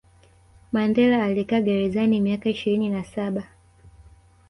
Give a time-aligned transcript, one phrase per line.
[0.75, 3.47] mandela alikaa gerezani miaka ishirini na saba